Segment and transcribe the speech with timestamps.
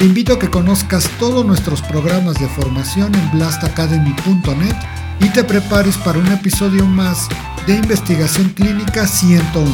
[0.00, 4.74] Te invito a que conozcas todos nuestros programas de formación en blastacademy.net
[5.20, 7.28] y te prepares para un episodio más
[7.66, 9.70] de Investigación Clínica 101,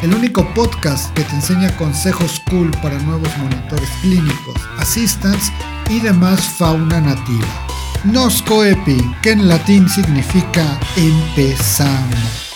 [0.00, 5.52] el único podcast que te enseña consejos cool para nuevos monitores clínicos, assistants
[5.90, 7.46] y demás fauna nativa.
[8.04, 12.47] Noscoepi, que en latín significa empezamos.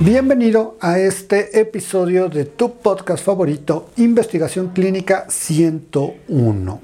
[0.00, 6.80] Bienvenido a este episodio de tu podcast favorito, Investigación Clínica 101.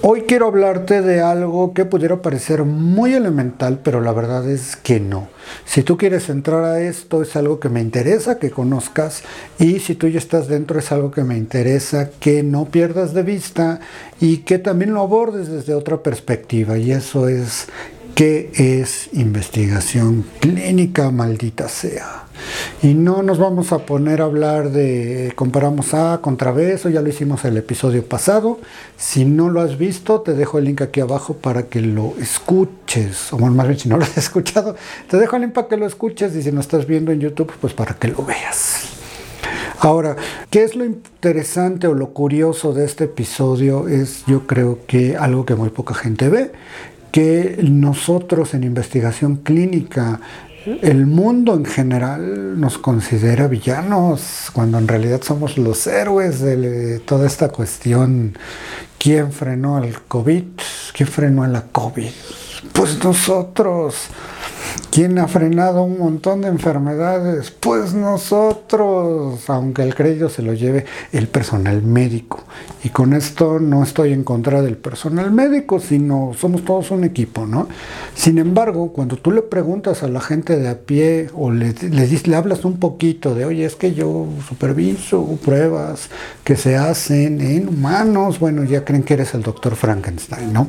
[0.00, 4.98] Hoy quiero hablarte de algo que pudiera parecer muy elemental, pero la verdad es que
[4.98, 5.28] no.
[5.66, 9.22] Si tú quieres entrar a esto, es algo que me interesa que conozcas
[9.58, 13.24] y si tú ya estás dentro, es algo que me interesa que no pierdas de
[13.24, 13.80] vista
[14.20, 17.68] y que también lo abordes desde otra perspectiva y eso es
[18.14, 22.24] qué es investigación clínica, maldita sea.
[22.82, 27.00] Y no nos vamos a poner a hablar de comparamos A contra B, eso ya
[27.00, 28.58] lo hicimos el episodio pasado.
[28.96, 33.32] Si no lo has visto, te dejo el link aquí abajo para que lo escuches.
[33.32, 34.76] O más bien, si no lo has escuchado,
[35.08, 37.52] te dejo el link para que lo escuches y si no estás viendo en YouTube,
[37.60, 38.88] pues para que lo veas.
[39.78, 40.14] Ahora,
[40.48, 43.88] ¿qué es lo interesante o lo curioso de este episodio?
[43.88, 46.52] Es yo creo que algo que muy poca gente ve,
[47.12, 50.20] que nosotros en investigación clínica,
[50.64, 57.26] el mundo en general nos considera villanos, cuando en realidad somos los héroes de toda
[57.26, 58.36] esta cuestión.
[58.98, 60.44] ¿Quién frenó al COVID?
[60.94, 62.10] ¿Quién frenó a la COVID?
[62.72, 64.08] Pues nosotros.
[64.90, 67.50] ¿Quién ha frenado un montón de enfermedades?
[67.50, 72.44] Pues nosotros, aunque el crédito se lo lleve el personal médico.
[72.84, 77.46] Y con esto no estoy en contra del personal médico, sino somos todos un equipo,
[77.46, 77.68] ¿no?
[78.14, 82.06] Sin embargo, cuando tú le preguntas a la gente de a pie o le, le,
[82.08, 86.08] le hablas un poquito de, oye, es que yo superviso pruebas
[86.44, 90.68] que se hacen en humanos, bueno, ya creen que eres el doctor Frankenstein, ¿no?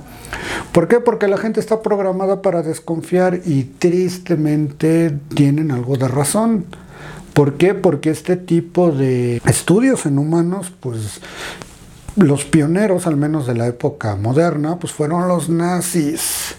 [0.71, 0.99] ¿Por qué?
[0.99, 6.65] Porque la gente está programada para desconfiar y tristemente tienen algo de razón.
[7.33, 7.73] ¿Por qué?
[7.73, 11.19] Porque este tipo de estudios en humanos, pues
[12.15, 16.55] los pioneros, al menos de la época moderna, pues fueron los nazis.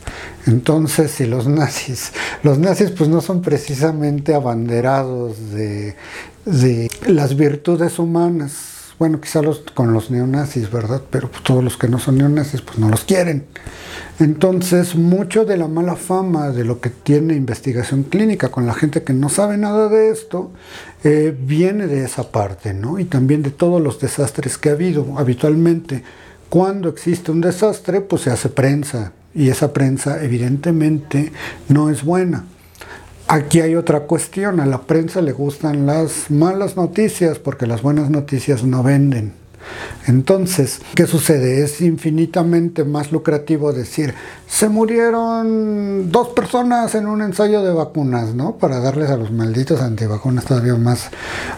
[0.47, 5.97] Entonces, si los nazis, los nazis pues no son precisamente abanderados de,
[6.45, 9.41] de las virtudes humanas, bueno, quizá
[9.75, 11.03] con los neonazis, ¿verdad?
[11.11, 13.45] Pero pues, todos los que no son neonazis, pues no los quieren.
[14.21, 19.03] Entonces, mucho de la mala fama de lo que tiene investigación clínica con la gente
[19.03, 20.53] que no sabe nada de esto,
[21.03, 22.99] eh, viene de esa parte, ¿no?
[23.01, 25.19] Y también de todos los desastres que ha habido.
[25.19, 26.05] Habitualmente,
[26.49, 29.13] cuando existe un desastre, pues se hace prensa.
[29.35, 31.33] Y esa prensa, evidentemente,
[31.69, 32.45] no es buena.
[33.27, 38.11] Aquí hay otra cuestión, a la prensa le gustan las malas noticias porque las buenas
[38.11, 39.33] noticias no venden.
[40.07, 41.65] Entonces, ¿qué sucede?
[41.65, 44.13] Es infinitamente más lucrativo decir,
[44.47, 48.57] se murieron dos personas en un ensayo de vacunas, ¿no?
[48.57, 51.09] Para darles a los malditos antivacunas todavía más,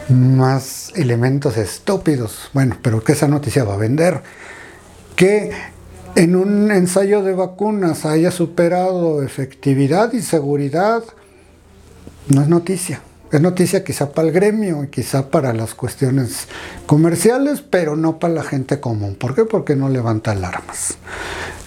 [0.09, 2.49] más elementos estúpidos.
[2.53, 4.23] Bueno, pero que esa noticia va a vender.
[5.17, 5.51] Que
[6.15, 11.03] en un ensayo de vacunas haya superado efectividad y seguridad
[12.29, 13.01] no es noticia.
[13.33, 16.47] Es noticia quizá para el gremio, quizá para las cuestiones
[16.87, 19.17] comerciales, pero no para la gente común.
[19.17, 19.45] ¿Por qué?
[19.45, 20.97] Porque no levanta alarmas.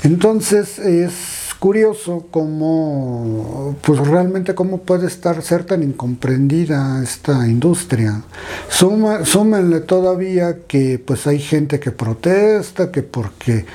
[0.04, 8.22] Entonces es curioso cómo, pues realmente cómo puede estar ser tan incomprendida esta industria.
[8.70, 13.66] Súmenle todavía que pues hay gente que protesta, que porque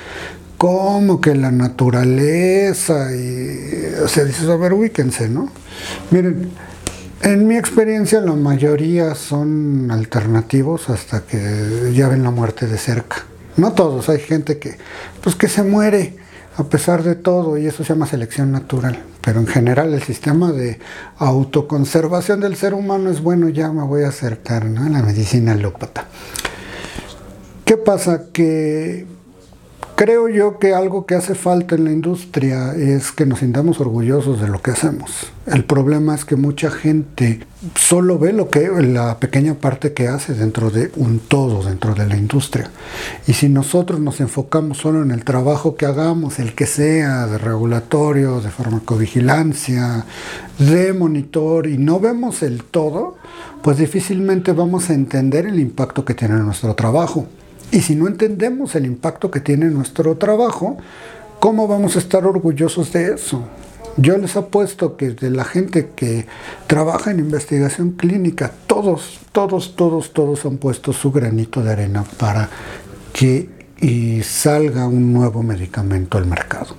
[0.57, 4.71] cómo que la naturaleza y o sea dices a ver
[5.29, 5.51] no
[6.09, 6.49] miren
[7.21, 13.25] en mi experiencia la mayoría son alternativos hasta que ya ven la muerte de cerca.
[13.57, 14.77] No todos, hay gente que
[15.21, 16.17] pues que se muere
[16.57, 19.01] a pesar de todo y eso se llama selección natural.
[19.21, 20.79] Pero en general el sistema de
[21.17, 24.85] autoconservación del ser humano es bueno, ya me voy a acercar ¿no?
[24.85, 26.05] a la medicina alópata.
[27.65, 28.25] ¿Qué pasa?
[28.31, 29.07] Que
[29.95, 34.41] Creo yo que algo que hace falta en la industria es que nos sintamos orgullosos
[34.41, 35.31] de lo que hacemos.
[35.45, 37.39] El problema es que mucha gente
[37.75, 42.07] solo ve lo que la pequeña parte que hace dentro de un todo, dentro de
[42.07, 42.71] la industria.
[43.25, 47.37] Y si nosotros nos enfocamos solo en el trabajo que hagamos, el que sea de
[47.37, 50.05] regulatorio, de farmacovigilancia,
[50.59, 53.15] de monitor y no vemos el todo,
[53.61, 57.27] pues difícilmente vamos a entender el impacto que tiene nuestro trabajo.
[57.71, 60.77] Y si no entendemos el impacto que tiene nuestro trabajo,
[61.39, 63.43] ¿cómo vamos a estar orgullosos de eso?
[63.97, 66.25] Yo les apuesto que de la gente que
[66.67, 72.49] trabaja en investigación clínica, todos, todos, todos, todos han puesto su granito de arena para
[73.13, 73.49] que
[74.23, 76.75] salga un nuevo medicamento al mercado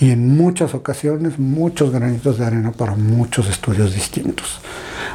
[0.00, 4.60] y en muchas ocasiones muchos granitos de arena para muchos estudios distintos.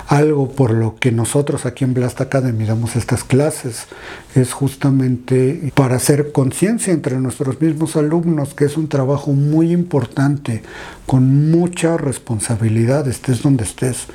[0.09, 3.85] Algo por lo que nosotros aquí en Blast Academy damos estas clases.
[4.33, 10.63] Es justamente para hacer conciencia entre nuestros mismos alumnos que es un trabajo muy importante
[11.05, 14.07] con mucha responsabilidad, estés donde estés,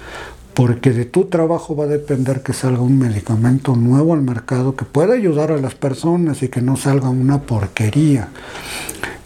[0.53, 4.85] porque de tu trabajo va a depender que salga un medicamento nuevo al mercado que
[4.85, 8.31] pueda ayudar a las personas y que no salga una porquería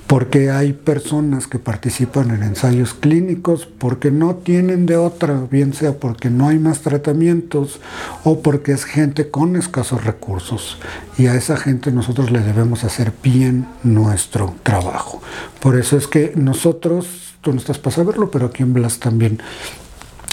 [0.08, 5.98] porque hay personas que participan en ensayos clínicos porque no tienen de otra, bien sea
[5.98, 7.78] porque no hay más tratamientos
[8.24, 10.78] o porque es gente con escasos recursos.
[11.18, 15.20] Y a esa gente nosotros le debemos hacer bien nuestro trabajo.
[15.60, 19.42] Por eso es que nosotros, tú no estás para saberlo, pero aquí en Blast también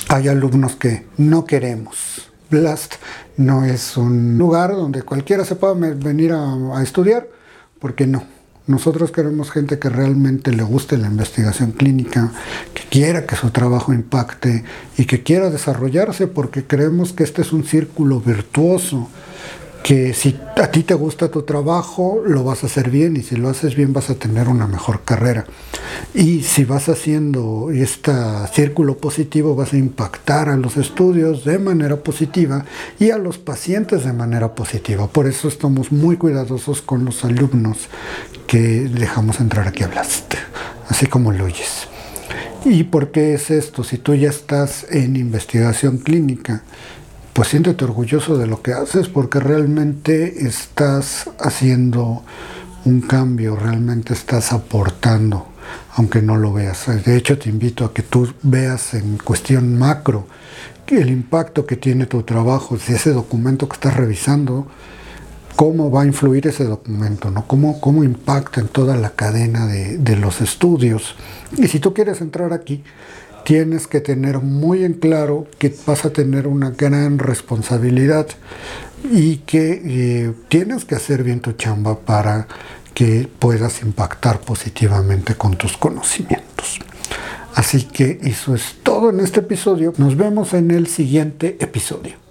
[0.07, 2.31] hay alumnos que no queremos.
[2.49, 2.93] Blast
[3.35, 7.27] no es un lugar donde cualquiera se pueda venir a, a estudiar,
[7.79, 8.34] porque no
[8.67, 12.31] nosotros queremos gente que realmente le guste la investigación clínica,
[12.73, 14.63] que quiera que su trabajo impacte
[14.97, 19.07] y que quiera desarrollarse porque creemos que este es un círculo virtuoso
[19.85, 23.35] que si a ti te gusta tu trabajo, lo vas a hacer bien y si
[23.35, 25.45] lo haces bien vas a tener una mejor carrera.
[26.15, 28.11] Y si vas haciendo este
[28.51, 32.65] círculo positivo, vas a impactar a los estudios de manera positiva
[32.97, 35.05] y a los pacientes de manera positiva.
[35.05, 37.77] Por eso estamos muy cuidadosos con los alumnos
[38.47, 40.33] que dejamos entrar aquí a Blast,
[40.89, 41.87] así como lo oyes.
[42.65, 43.83] ¿Y por qué es esto?
[43.83, 46.63] Si tú ya estás en investigación clínica,
[47.35, 52.23] pues siéntete orgulloso de lo que haces porque realmente estás haciendo
[52.85, 55.47] un cambio, realmente estás aportando,
[55.95, 56.85] aunque no lo veas.
[57.03, 60.27] De hecho, te invito a que tú veas en cuestión macro
[60.87, 64.67] el impacto que tiene tu trabajo, si ese documento que estás revisando,
[65.57, 67.45] cómo va a influir ese documento, ¿no?
[67.47, 71.15] cómo, cómo impacta en toda la cadena de, de los estudios.
[71.57, 72.81] Y si tú quieres entrar aquí,
[73.45, 78.27] tienes que tener muy en claro que vas a tener una gran responsabilidad
[79.11, 82.47] y que eh, tienes que hacer bien tu chamba para
[82.95, 86.79] que puedas impactar positivamente con tus conocimientos.
[87.53, 89.93] Así que eso es todo en este episodio.
[89.97, 92.24] Nos vemos en el siguiente episodio.